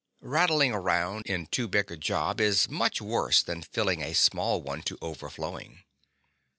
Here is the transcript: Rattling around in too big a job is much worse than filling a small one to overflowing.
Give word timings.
Rattling 0.23 0.71
around 0.73 1.27
in 1.27 1.45
too 1.45 1.67
big 1.67 1.91
a 1.91 1.95
job 1.95 2.41
is 2.41 2.67
much 2.67 3.03
worse 3.03 3.43
than 3.43 3.61
filling 3.61 4.01
a 4.01 4.13
small 4.15 4.59
one 4.59 4.81
to 4.81 4.97
overflowing. 4.99 5.83